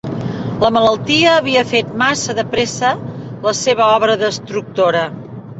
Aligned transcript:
La 0.61 0.71
malaltia 0.77 1.35
havia 1.41 1.63
fet 1.73 1.93
massa 2.03 2.37
de 2.41 2.47
pressa 2.57 2.91
la 3.49 3.55
seva 3.63 3.89
obra 4.01 4.21
destructora. 4.27 5.07